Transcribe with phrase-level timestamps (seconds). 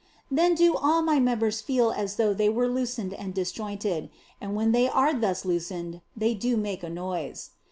[0.31, 4.09] Then do all my members feel as though they were loosened and disjointed,
[4.41, 7.51] and when they are thus loosened they do make a noise.